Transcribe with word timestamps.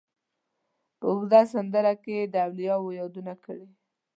په 0.99 1.05
اوږده 1.09 1.41
سندره 1.53 1.93
کې 2.03 2.11
یې 2.17 2.25
د 2.33 2.35
اولیاوو 2.47 2.97
یادونه 2.99 3.33
کړې. 3.43 3.67